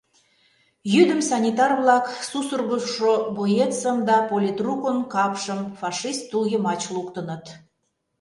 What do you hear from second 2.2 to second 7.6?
сусыргышо боецым да политрукын капшым фашист тул йымач луктыныт.